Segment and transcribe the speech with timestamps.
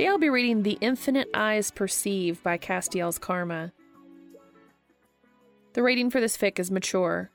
[0.00, 3.72] Today I'll be reading The Infinite Eyes Perceive by CastielsCarma.
[5.74, 7.30] The rating for this fic is mature.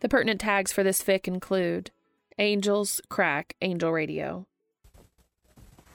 [0.00, 1.90] The pertinent tags for this fic include
[2.36, 4.46] Angels, Crack, Angel Radio.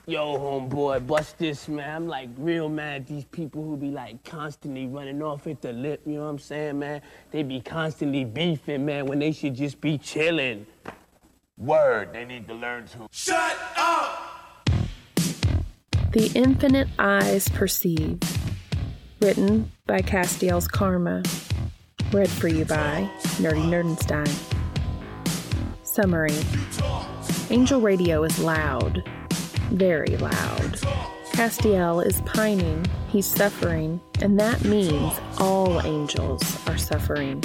[0.07, 1.97] Yo, homeboy, bust this, man.
[1.97, 5.71] I'm like real mad at these people who be like constantly running off at the
[5.71, 7.03] lip, you know what I'm saying, man?
[7.29, 10.65] They be constantly beefing, man, when they should just be chilling.
[11.59, 13.07] Word, they need to learn to.
[13.11, 14.28] Shut up!
[16.11, 18.19] The Infinite Eyes Perceive.
[19.21, 21.23] Written by CastielsCarma.
[22.11, 23.07] Read for you by
[23.37, 24.27] Nerdy Nerdenstein.
[25.83, 26.33] Summary
[27.51, 29.03] Angel Radio is loud,
[29.69, 30.79] very loud.
[31.33, 37.39] Castiel is pining, he's suffering, and that means all angels are suffering.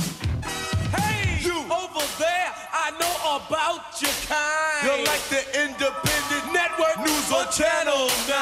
[0.96, 4.63] Hey, you over there, I know about your kind.
[4.84, 8.36] You're like the independent network news on Channel 9.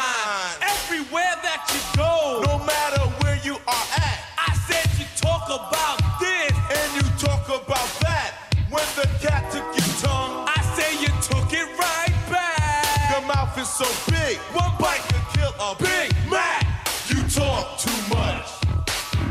[0.75, 6.03] Everywhere that you go, no matter where you are at, I said you talk about
[6.19, 8.51] this and you talk about that.
[8.71, 13.13] When the cat took your tongue, I say you took it right back.
[13.13, 16.67] Your mouth is so big, one bite could kill a Big Mac.
[17.07, 18.51] You talk too much.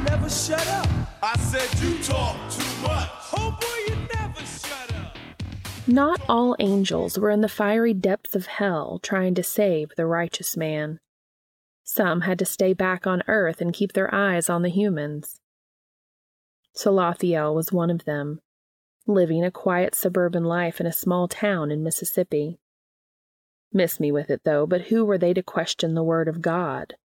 [0.07, 0.88] Never shut up.
[1.22, 3.21] I said you talk too much.
[5.88, 10.56] Not all angels were in the fiery depths of hell trying to save the righteous
[10.56, 11.00] man.
[11.84, 15.42] Some had to stay back on earth and keep their eyes on the humans.
[16.75, 18.40] Salathiel was one of them,
[19.08, 22.59] living a quiet suburban life in a small town in Mississippi.
[23.74, 26.96] Miss me with it, though, but who were they to question the word of God?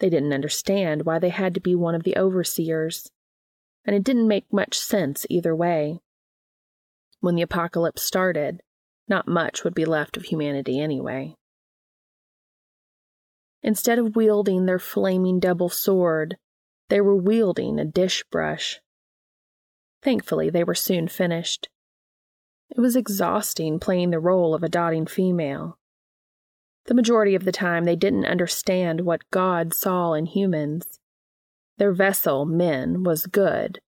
[0.00, 3.10] They didn't understand why they had to be one of the overseers,
[3.84, 6.00] and it didn't make much sense either way.
[7.24, 8.60] When the apocalypse started,
[9.08, 11.34] not much would be left of humanity anyway.
[13.62, 16.36] Instead of wielding their flaming double sword,
[16.90, 18.78] they were wielding a dish brush.
[20.02, 21.70] Thankfully, they were soon finished.
[22.68, 25.78] It was exhausting playing the role of a dotting female.
[26.84, 30.98] The majority of the time, they didn't understand what God saw in humans.
[31.78, 33.80] Their vessel, men, was good.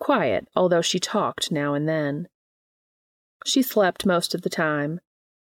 [0.00, 2.26] Quiet, although she talked now and then.
[3.48, 5.00] She slept most of the time,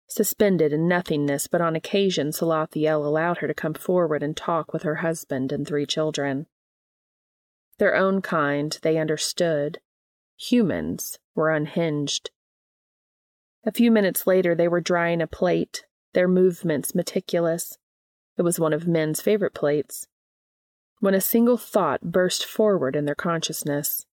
[0.08, 4.84] suspended in nothingness, but on occasion Salathiel allowed her to come forward and talk with
[4.84, 6.46] her husband and three children.
[7.80, 9.80] Their own kind, they understood.
[10.38, 12.30] Humans were unhinged.
[13.66, 17.80] A few minutes later, they were drying a plate, their movements meticulous.
[18.38, 20.08] It was one of men's favorite plates.
[21.00, 24.06] When a single thought burst forward in their consciousness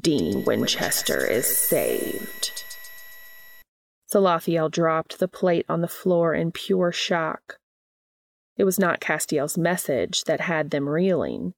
[0.00, 2.64] Dean Winchester is saved.
[4.12, 7.58] Salathiel dropped the plate on the floor in pure shock.
[8.56, 11.52] It was not Castiel's message that had them reeling,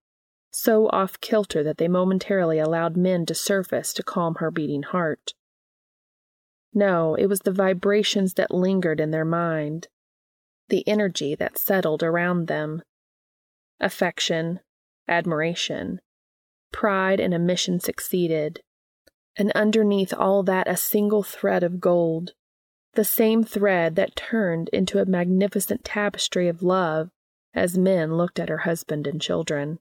[0.50, 5.34] so off kilter that they momentarily allowed men to surface to calm her beating heart.
[6.72, 9.88] No, it was the vibrations that lingered in their mind,
[10.68, 12.82] the energy that settled around them.
[13.80, 14.60] Affection,
[15.06, 16.00] admiration,
[16.72, 18.60] pride and a mission succeeded,
[19.36, 22.32] and underneath all that a single thread of gold,
[22.94, 27.10] the same thread that turned into a magnificent tapestry of love
[27.54, 29.78] as men looked at her husband and children.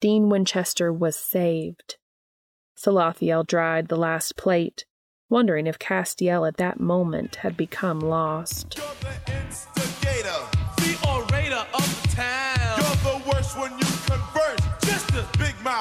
[0.00, 1.96] Dean Winchester was saved.
[2.76, 4.84] Salathiel dried the last plate,
[5.30, 8.78] wondering if Castiel at that moment had become lost.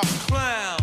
[0.04, 0.80] Big clown.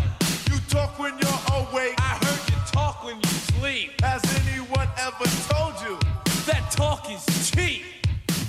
[0.49, 1.95] You talk when you're awake.
[1.99, 4.01] I heard you talk when you sleep.
[4.01, 5.97] Has anyone ever told you
[6.45, 7.83] that talk is cheap?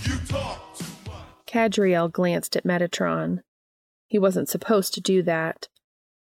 [0.04, 1.46] You talk too much.
[1.46, 3.40] Cadriel glanced at Metatron.
[4.06, 5.68] He wasn't supposed to do that.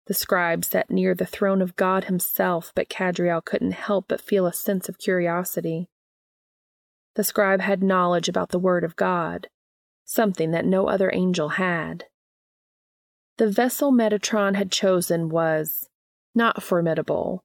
[0.06, 4.46] The scribe sat near the throne of God himself, but Cadriel couldn't help but feel
[4.46, 5.88] a sense of curiosity.
[7.14, 9.48] The scribe had knowledge about the Word of God,
[10.04, 12.04] something that no other angel had.
[13.38, 15.88] The vessel Metatron had chosen was
[16.34, 17.44] not formidable,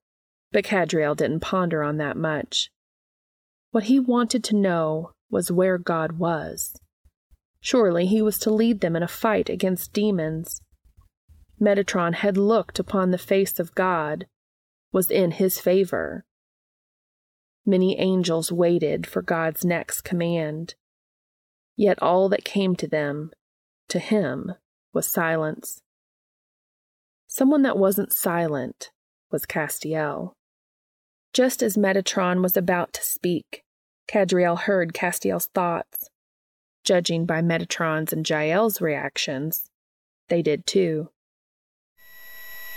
[0.51, 2.71] but Cadriel didn't ponder on that much.
[3.69, 6.79] What he wanted to know was where God was.
[7.61, 10.61] Surely he was to lead them in a fight against demons.
[11.61, 14.25] Metatron had looked upon the face of God,
[14.91, 16.25] was in his favor.
[17.67, 20.73] Many angels waited for God's next command.
[21.75, 23.31] Yet all that came to them,
[23.89, 24.53] to him,
[24.93, 25.81] was silence.
[27.27, 28.91] Someone that wasn't silent
[29.31, 30.33] was Castiel.
[31.33, 33.63] Just as Metatron was about to speak,
[34.07, 36.09] Cadriel heard Castiel's thoughts.
[36.83, 39.69] Judging by Metatron's and Jael's reactions,
[40.29, 41.09] they did too.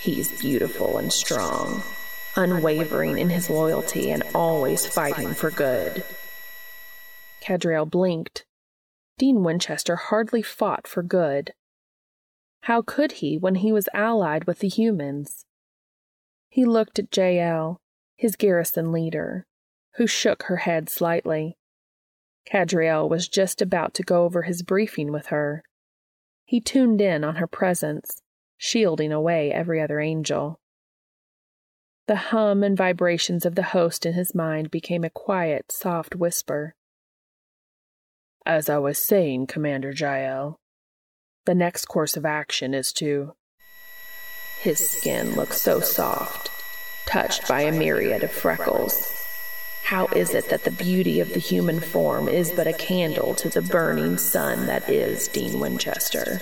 [0.01, 1.83] He's beautiful and strong,
[2.37, 6.05] unwavering in his loyalty and always fighting for good.
[7.43, 8.45] Cadriel blinked.
[9.19, 11.53] Dean Winchester hardly fought for good.
[12.67, 15.47] How could he when he was allied with the humans?
[16.49, 17.81] He looked at Jael,
[18.17, 19.47] his garrison leader,
[19.95, 21.59] who shook her head slightly.
[22.45, 25.63] Cadriel was just about to go over his briefing with her.
[26.45, 28.21] He tuned in on her presence,
[28.57, 30.59] shielding away every other angel.
[32.09, 36.75] The hum and vibrations of the host in his mind became a quiet, soft whisper.
[38.45, 40.59] As I was saying, Commander Jael,
[41.47, 43.35] the next course of action is to.
[44.61, 46.51] His skin looks so soft,
[47.07, 49.13] touched by a myriad of freckles.
[49.85, 53.49] How is it that the beauty of the human form is but a candle to
[53.49, 56.41] the burning sun that is Dean Winchester?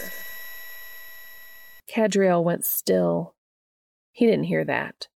[1.86, 3.34] Cadriel went still.
[4.12, 5.08] He didn't hear that.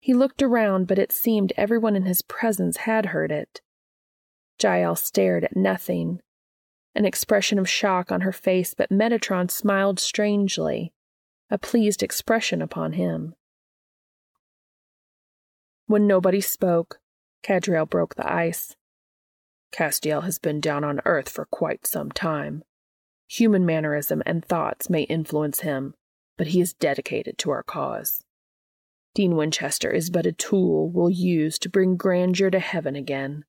[0.00, 3.60] He looked around, but it seemed everyone in his presence had heard it.
[4.60, 6.20] Jael stared at nothing,
[6.94, 10.92] an expression of shock on her face, but Metatron smiled strangely,
[11.50, 13.34] a pleased expression upon him.
[15.86, 17.00] When nobody spoke,
[17.42, 18.76] Cadriel broke the ice.
[19.72, 22.64] Castiel has been down on Earth for quite some time.
[23.28, 25.94] Human mannerism and thoughts may influence him,
[26.36, 28.24] but he is dedicated to our cause.
[29.14, 33.44] Dean Winchester is but a tool we'll use to bring grandeur to heaven again.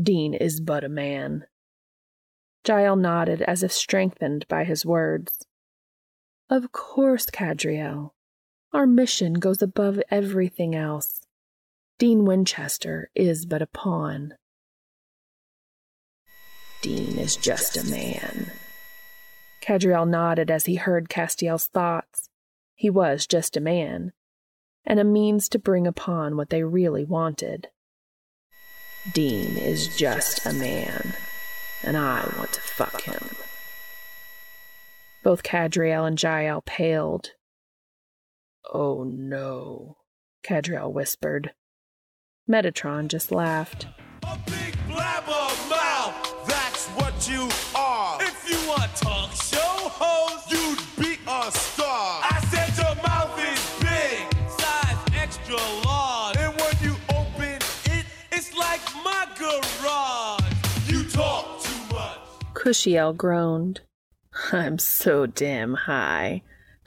[0.00, 1.46] Dean is but a man.
[2.66, 5.46] Jael nodded as if strengthened by his words.
[6.50, 8.12] Of course, Cadriel.
[8.72, 11.20] Our mission goes above everything else.
[11.98, 14.34] Dean Winchester is but a pawn.
[16.82, 18.52] Dean is just a man.
[19.62, 22.28] Cadriel nodded as he heard Castiel's thoughts.
[22.74, 24.12] He was just a man,
[24.84, 27.68] and a means to bring upon what they really wanted.
[29.12, 31.14] Dean is just a man
[31.86, 33.30] and I want to fuck him.
[35.22, 37.32] Both Cadriel and Jael paled.
[38.72, 39.96] Oh no,
[40.44, 41.52] Cadriel whispered.
[42.48, 43.86] Metatron just laughed.
[44.24, 48.18] A big blabber mouth, that's what you are.
[48.22, 52.20] If you want talk show host, you'd be a star.
[52.22, 56.36] I said your mouth is big, size extra large.
[56.36, 57.58] And when you open
[57.96, 60.52] it, it's like my garage.
[60.86, 61.35] You talk too much.
[62.66, 63.82] Kushiel groaned.
[64.50, 66.42] I'm so damn high.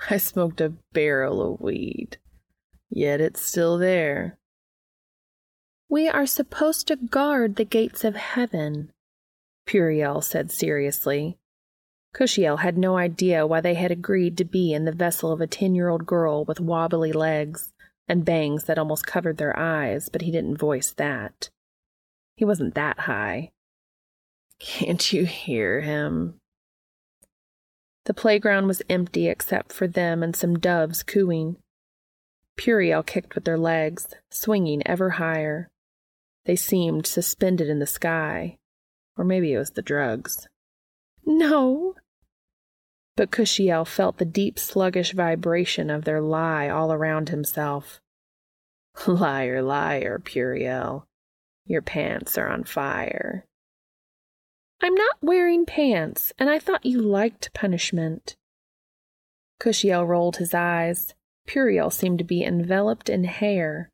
[0.10, 2.18] I smoked a barrel of weed.
[2.90, 4.38] Yet it's still there.
[5.88, 8.92] We are supposed to guard the gates of heaven,
[9.66, 11.38] Puriel said seriously.
[12.14, 15.48] Kushiel had no idea why they had agreed to be in the vessel of a
[15.48, 17.72] ten year old girl with wobbly legs
[18.06, 21.50] and bangs that almost covered their eyes, but he didn't voice that.
[22.36, 23.54] He wasn't that high.
[24.60, 26.40] Can't you hear him?
[28.06, 31.58] The playground was empty except for them and some doves cooing.
[32.58, 35.70] Puriel kicked with their legs, swinging ever higher.
[36.46, 38.58] They seemed suspended in the sky.
[39.16, 40.48] Or maybe it was the drugs.
[41.26, 41.96] No!
[43.16, 48.02] But Kushiel felt the deep, sluggish vibration of their lie all around himself.
[49.08, 51.06] Liar, liar, Puriel.
[51.66, 53.46] Your pants are on fire.
[54.82, 58.36] I'm not wearing pants, and I thought you liked punishment.
[59.60, 61.14] Kushiel rolled his eyes.
[61.46, 63.90] Puriel seemed to be enveloped in hair,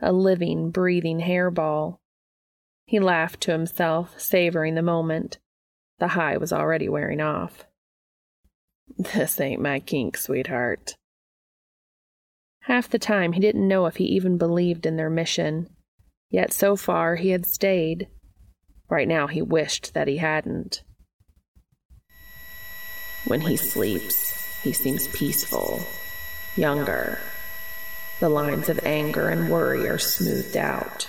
[0.00, 1.98] a living, breathing hairball.
[2.86, 5.38] He laughed to himself, savoring the moment.
[5.98, 7.66] The high was already wearing off.
[8.96, 10.96] This ain't my kink, sweetheart.
[12.62, 15.68] Half the time he didn't know if he even believed in their mission,
[16.30, 18.08] yet so far he had stayed.
[18.92, 20.82] Right now he wished that he hadn't.
[23.24, 25.80] When he sleeps, he seems peaceful,
[26.56, 27.18] younger.
[28.20, 31.08] The lines of anger and worry are smoothed out.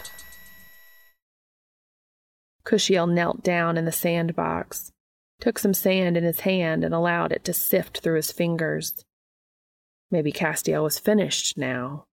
[2.66, 4.94] Kushiel knelt down in the sandbox,
[5.42, 9.04] took some sand in his hand, and allowed it to sift through his fingers.
[10.10, 12.06] Maybe Castiel was finished now.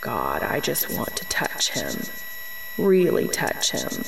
[0.00, 1.96] God, I just want to touch him.
[2.80, 4.04] Really touch him.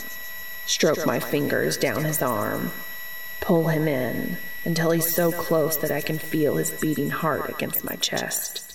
[0.66, 2.72] Stroke my fingers down his arm.
[3.40, 7.84] Pull him in until he's so close that I can feel his beating heart against
[7.84, 8.74] my chest.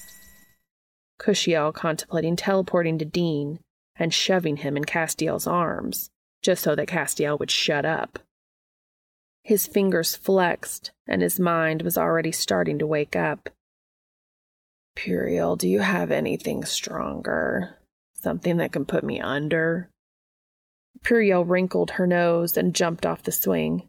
[1.19, 3.59] Kushiel contemplating teleporting to Dean
[3.95, 6.09] and shoving him in Castiel's arms
[6.41, 8.19] just so that Castiel would shut up.
[9.43, 13.49] His fingers flexed, and his mind was already starting to wake up.
[14.95, 17.77] Puriel, do you have anything stronger?
[18.27, 19.89] Something that can put me under?
[21.01, 23.87] Puriel wrinkled her nose and jumped off the swing.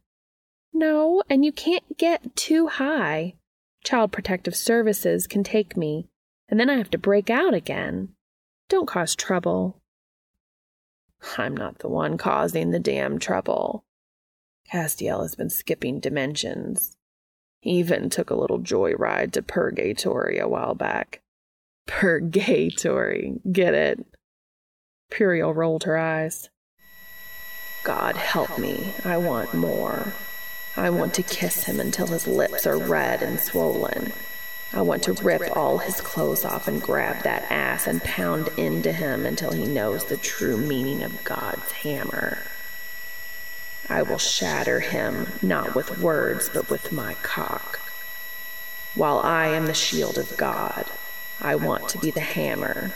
[0.73, 3.35] No, and you can't get too high.
[3.83, 6.07] Child Protective Services can take me,
[6.49, 8.11] and then I have to break out again.
[8.69, 9.81] Don't cause trouble.
[11.37, 13.83] I'm not the one causing the damn trouble.
[14.73, 16.97] Castiel has been skipping dimensions.
[17.59, 21.23] He even took a little joyride to Purgatory a while back.
[21.89, 24.07] Purgatory, get it?
[25.11, 26.49] Puriel rolled her eyes.
[27.85, 30.13] God help me, I want more.
[30.77, 34.13] I want to kiss him until his lips are red and swollen.
[34.73, 38.93] I want to rip all his clothes off and grab that ass and pound into
[38.93, 42.39] him until he knows the true meaning of God's hammer.
[43.89, 47.81] I will shatter him, not with words, but with my cock.
[48.95, 50.85] While I am the shield of God,
[51.41, 52.93] I want to be the hammer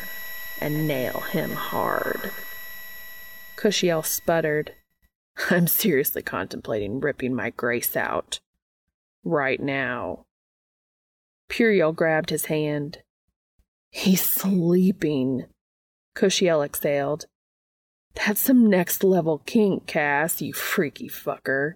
[0.63, 2.31] and nail him hard.
[3.57, 4.75] Kushiel sputtered.
[5.51, 8.39] I'm seriously contemplating ripping my grace out.
[9.25, 10.25] Right now.
[11.49, 12.99] Puriel grabbed his hand.
[13.91, 15.47] He's sleeping.
[16.15, 17.27] Kushiel exhaled.
[18.15, 21.75] That's some next level kink, Cass, you freaky fucker.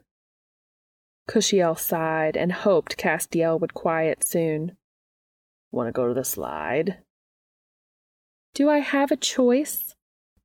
[1.28, 4.76] Kushiel sighed and hoped Castiel would quiet soon.
[5.73, 6.99] Want to go to the slide?
[8.56, 9.94] Do I have a choice?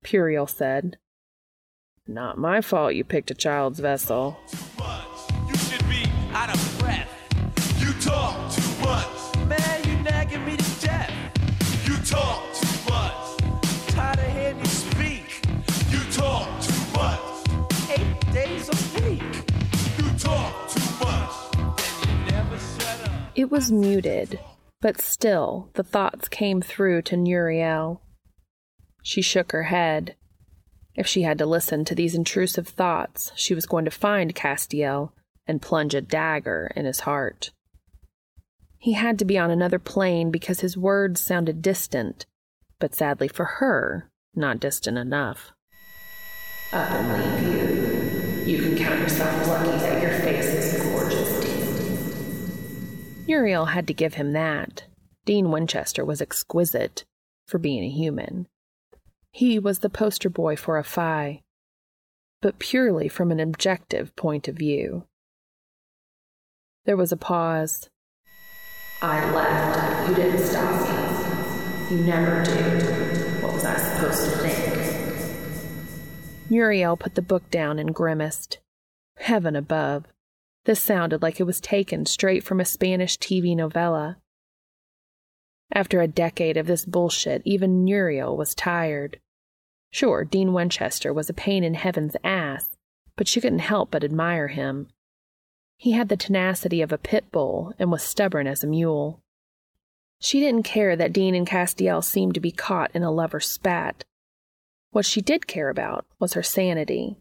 [0.03, 0.97] Puriel said.
[2.05, 4.37] Not my fault you picked a child's vessel.
[5.47, 6.03] You should be
[6.33, 7.09] out of breath.
[7.79, 9.47] You talk too much.
[9.47, 11.13] Man, you nagging me to death.
[11.87, 13.63] You talk too much.
[13.87, 15.45] Tired of hearing you speak.
[15.89, 17.97] You talk too much.
[17.97, 19.23] Eight days a week.
[19.97, 21.31] You talk too much.
[21.55, 23.11] And you never shut up.
[23.35, 24.37] It was muted,
[24.81, 28.01] but still the thoughts came through to Nuriel.
[29.03, 30.15] She shook her head.
[30.95, 35.13] If she had to listen to these intrusive thoughts, she was going to find Castiel
[35.47, 37.51] and plunge a dagger in his heart.
[38.77, 42.25] He had to be on another plane because his words sounded distant,
[42.79, 45.51] but sadly for her, not distant enough.
[46.73, 48.55] Up and leave you.
[48.55, 51.60] You can count yourself lucky that your face is gorgeous,
[53.31, 53.37] Dean.
[53.37, 54.83] Uriel had to give him that.
[55.23, 57.05] Dean Winchester was exquisite
[57.47, 58.49] for being a human.
[59.31, 61.41] He was the poster boy for a Phi,
[62.41, 65.05] but purely from an objective point of view.
[66.83, 67.89] There was a pause.
[69.01, 70.09] I left.
[70.09, 71.95] You didn't stop me.
[71.95, 72.51] You never do.
[73.41, 74.77] What was I supposed to think?
[76.49, 78.59] Muriel put the book down and grimaced.
[79.15, 80.03] Heaven above.
[80.65, 84.17] This sounded like it was taken straight from a Spanish TV novella.
[85.73, 89.19] After a decade of this bullshit, even Muriel was tired.
[89.89, 92.69] Sure, Dean Winchester was a pain in heaven's ass,
[93.15, 94.87] but she couldn't help but admire him.
[95.77, 99.21] He had the tenacity of a pit bull and was stubborn as a mule.
[100.19, 104.03] She didn't care that Dean and Castiel seemed to be caught in a lover's spat.
[104.91, 107.17] What she did care about was her sanity.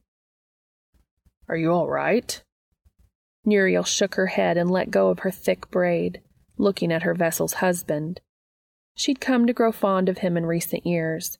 [1.48, 2.42] Are you all right?
[3.44, 6.20] Muriel shook her head and let go of her thick braid,
[6.58, 8.20] looking at her vessel's husband.
[8.94, 11.38] She'd come to grow fond of him in recent years,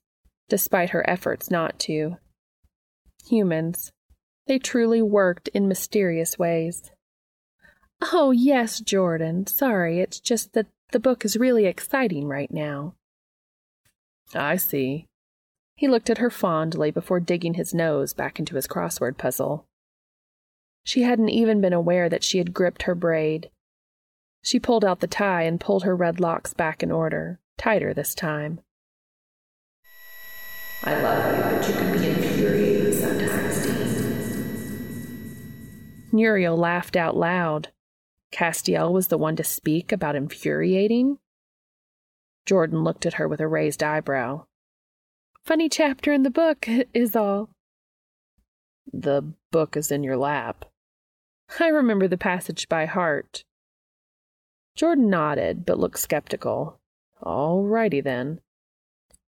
[0.49, 2.17] despite her efforts not to.
[3.29, 3.93] Humans.
[4.47, 6.91] They truly worked in mysterious ways.
[8.13, 9.47] Oh, yes, Jordan.
[9.47, 12.95] Sorry, it's just that the book is really exciting right now.
[14.35, 15.07] I see.
[15.75, 19.67] He looked at her fondly before digging his nose back into his crossword puzzle.
[20.85, 23.51] She hadn't even been aware that she had gripped her braid.
[24.43, 28.15] She pulled out the tie and pulled her red locks back in order, tighter this
[28.15, 28.61] time.
[30.83, 33.81] I love you, but you can be infuriating sometimes, Dean.
[36.11, 37.69] Muriel laughed out loud.
[38.33, 41.19] Castiel was the one to speak about infuriating?
[42.47, 44.47] Jordan looked at her with a raised eyebrow.
[45.45, 47.51] Funny chapter in the book, is all.
[48.93, 50.65] The book is in your lap.
[51.59, 53.45] I remember the passage by heart.
[54.77, 56.79] Jordan nodded, but looked skeptical.
[57.23, 58.41] All righty then.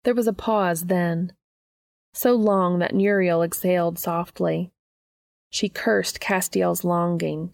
[0.03, 1.33] There was a pause then,
[2.13, 4.71] so long that Muriel exhaled softly.
[5.49, 7.51] She cursed Castiel's longing.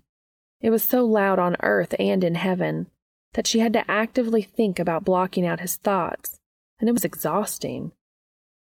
[0.61, 2.87] It was so loud on earth and in heaven
[3.33, 6.39] that she had to actively think about blocking out his thoughts,
[6.79, 7.91] and it was exhausting.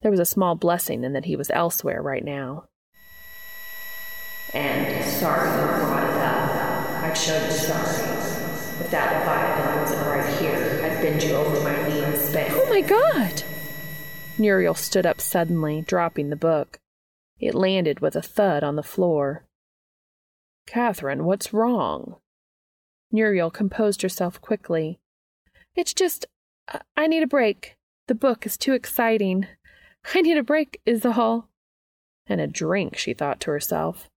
[0.03, 2.69] There was a small blessing in that he was elsewhere right now.
[4.55, 5.49] And sorry
[5.81, 7.03] brought up.
[7.03, 8.09] I'd show you sorry.
[8.81, 12.53] If that Leviathan wasn't right here, I'd bend you over my knee and spank.
[12.53, 13.43] Oh my god!
[14.39, 16.81] Muriel stood up suddenly, dropping the book.
[17.39, 19.47] It landed with a thud on the floor.
[20.67, 22.17] Catherine, what's wrong?
[23.11, 25.01] Muriel composed herself quickly.
[25.75, 26.27] It's just,
[26.97, 27.77] I need a break.
[28.09, 29.47] The book is too exciting.
[30.15, 31.49] I need a break, is all.
[32.27, 34.09] And a drink, she thought to herself.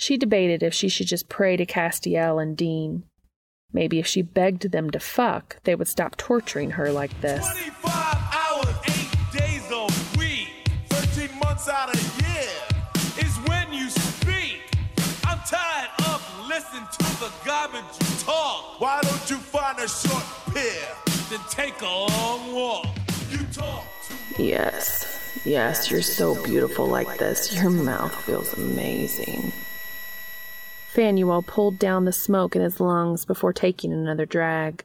[0.00, 3.02] She debated if she should just pray to Castiel and Dean.
[3.72, 7.44] Maybe if she begged them to fuck, they would stop torturing her like this.
[7.44, 7.84] 25
[8.32, 10.50] hours, 8 days a week,
[10.88, 12.48] 13 months out a year
[13.18, 14.62] is when you speak.
[15.24, 18.80] I'm tired of listening to the garbage you talk.
[18.80, 20.24] Why don't you find a short
[20.54, 20.88] pier,
[21.28, 22.86] then take a long walk?
[23.30, 27.52] You talk too Yes, yes, you're so beautiful like this.
[27.52, 29.52] Your mouth feels amazing.
[30.98, 34.84] Phanuel pulled down the smoke in his lungs before taking another drag.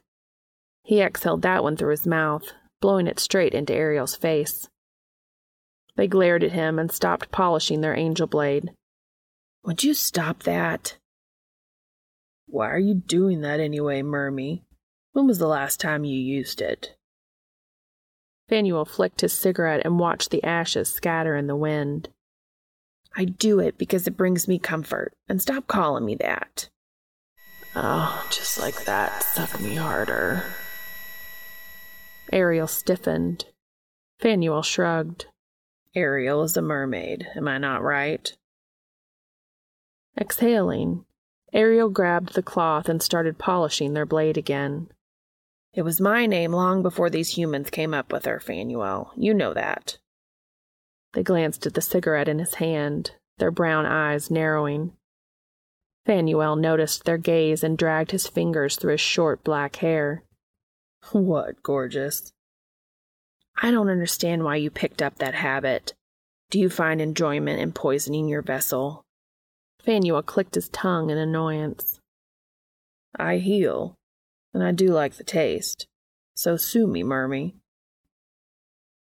[0.84, 4.68] He exhaled that one through his mouth, blowing it straight into Ariel's face.
[5.96, 8.70] They glared at him and stopped polishing their angel blade.
[9.64, 10.98] Would you stop that?
[12.46, 14.62] Why are you doing that anyway, Mermy?
[15.14, 16.94] When was the last time you used it?
[18.48, 22.08] Phanuel flicked his cigarette and watched the ashes scatter in the wind.
[23.16, 26.68] I do it because it brings me comfort, and stop calling me that.
[27.76, 30.44] Oh, just like that, suck me harder.
[32.32, 33.46] Ariel stiffened.
[34.20, 35.26] Phanuel shrugged.
[35.94, 38.36] Ariel is a mermaid, am I not right?
[40.20, 41.04] Exhaling,
[41.52, 44.88] Ariel grabbed the cloth and started polishing their blade again.
[45.72, 49.12] It was my name long before these humans came up with her, Phanuel.
[49.16, 49.98] You know that.
[51.14, 54.92] They glanced at the cigarette in his hand, their brown eyes narrowing.
[56.06, 60.22] Phanuel noticed their gaze and dragged his fingers through his short black hair.
[61.12, 62.32] What, gorgeous?
[63.56, 65.94] I don't understand why you picked up that habit.
[66.50, 69.04] Do you find enjoyment in poisoning your vessel?
[69.80, 72.00] Phanuel clicked his tongue in annoyance.
[73.16, 73.94] I heal,
[74.52, 75.86] and I do like the taste.
[76.34, 77.54] So sue me, Mermy.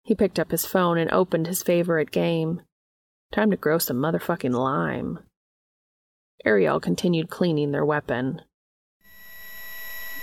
[0.08, 2.62] He picked up his phone and opened his favorite game.
[3.34, 5.20] Time to grow some motherfucking lime.
[6.46, 8.42] Ariel continued cleaning their weapon.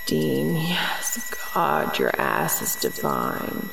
[0.07, 3.69] Dean, yes, God, your ass is divine.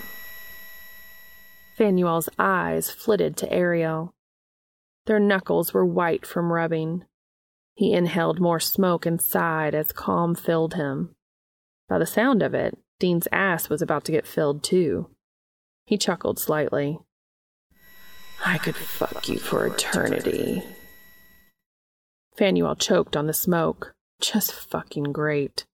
[1.79, 4.13] Phanuel's eyes flitted to Ariel.
[5.07, 7.07] Their knuckles were white from rubbing.
[7.73, 11.15] He inhaled more smoke and sighed as calm filled him.
[11.89, 15.09] By the sound of it, Dean's ass was about to get filled too.
[15.93, 17.01] He chuckled slightly.
[18.47, 20.63] I could fuck you for eternity.
[22.35, 23.93] Phanuel choked on the smoke.
[24.19, 25.67] Just fucking great.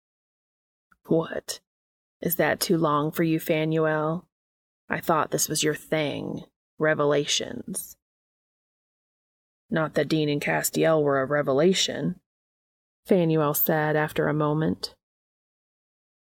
[1.05, 1.59] What?
[2.19, 4.25] Is that too long for you, Phanuel?
[4.89, 6.45] I thought this was your thing.
[6.79, 7.95] Revelations.
[9.69, 12.19] Not that Dean and Castiel were a revelation,
[13.05, 14.95] Phanuel said after a moment.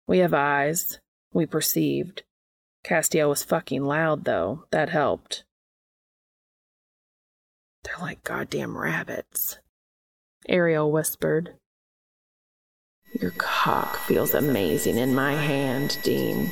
[0.07, 1.01] We have eyes.
[1.33, 2.23] We perceived.
[2.85, 4.65] Castiel was fucking loud, though.
[4.71, 5.45] That helped.
[7.85, 9.59] They're like goddamn rabbits,
[10.49, 11.55] Ariel whispered.
[13.21, 16.51] Your cock feels amazing in my hand, Dean.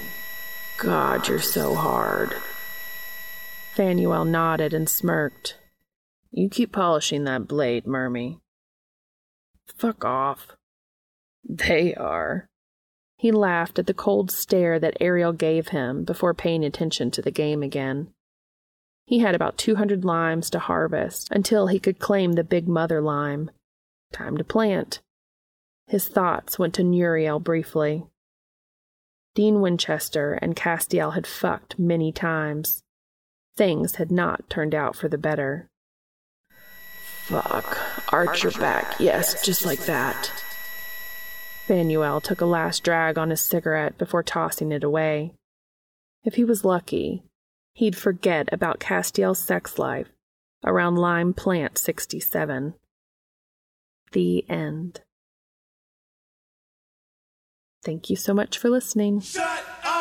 [0.79, 2.35] God, you're so hard.
[3.75, 5.57] Phanuel nodded and smirked.
[6.33, 8.41] You keep polishing that blade, Mermy.
[9.77, 10.57] Fuck off.
[11.49, 12.49] They are.
[13.19, 17.31] He laughed at the cold stare that Ariel gave him before paying attention to the
[17.31, 18.09] game again.
[19.05, 23.51] He had about 200 limes to harvest until he could claim the big mother lime,
[24.13, 25.01] Time to plant.
[25.87, 28.05] His thoughts went to Muriel briefly.
[29.35, 32.83] Dean Winchester and Castiel had fucked many times.
[33.57, 35.69] Things had not turned out for the better.
[37.25, 37.79] Fuck.
[38.13, 38.99] Arch your back.
[38.99, 40.33] Yes, just like that.
[41.69, 45.35] Phanuel took a last drag on his cigarette before tossing it away.
[46.25, 47.25] If he was lucky,
[47.75, 50.09] he'd forget about Castiel's sex life
[50.65, 52.73] around Lime Plant 67.
[54.13, 55.03] The end.
[57.85, 59.21] Thank you so much for listening.
[59.21, 59.98] Shut up!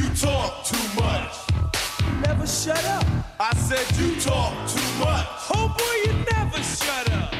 [0.00, 1.34] You talk too much.
[2.26, 3.04] Never shut up.
[3.38, 5.26] I said you talk too much.
[5.54, 7.34] Oh boy, you never shut up.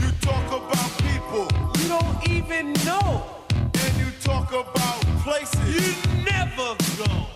[0.00, 1.48] You talk about people
[1.80, 3.26] you don't even know.
[3.56, 7.26] And you talk about places you never go.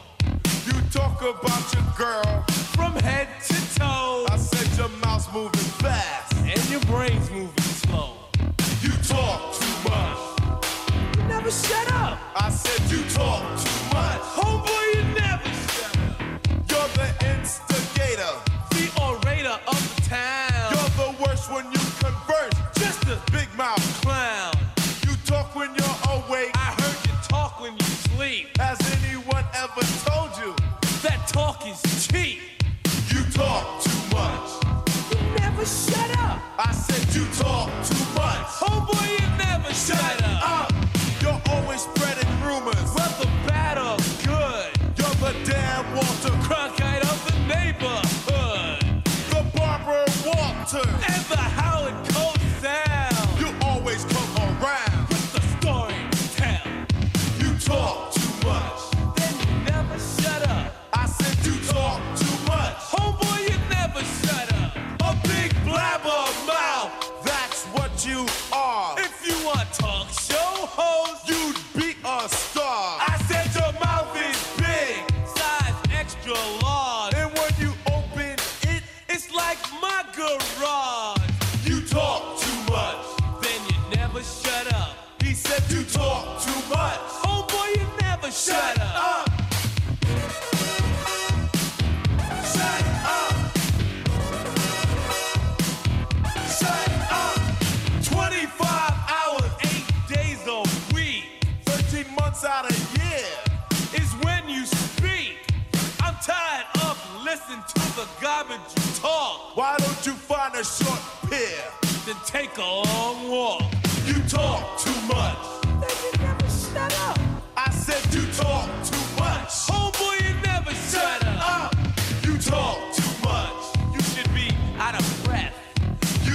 [0.66, 2.44] You talk about your girl
[2.76, 4.26] from head to toe.
[4.30, 8.18] I said your mouth's moving fast and your brain's moving slow.
[8.82, 10.23] You talk too much.
[11.44, 12.18] Never shut up.
[12.34, 14.20] I said you talk too much.
[14.32, 16.40] Homeboy, you never shut up.
[16.70, 18.32] You're the instigator,
[18.70, 20.72] the orator of the town.
[20.72, 24.54] You're the worst when you converse, just a big mouth clown.
[25.06, 26.52] You talk when you're awake.
[26.54, 28.56] I heard you talk when you sleep.
[28.56, 30.56] Has anyone ever told you
[31.02, 32.40] that talk is cheap?
[33.12, 34.48] You talk too much.
[35.12, 36.40] You never shut up.
[36.56, 38.48] I said you talk too much.
[38.64, 40.23] Homeboy, you never shut up.
[80.16, 80.93] Garage.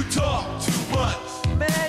[0.10, 1.46] Talk too much.
[1.58, 1.89] Man,